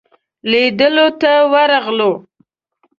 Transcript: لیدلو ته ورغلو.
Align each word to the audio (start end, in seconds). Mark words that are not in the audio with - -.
لیدلو 0.49 1.07
ته 1.21 1.31
ورغلو. 1.51 2.11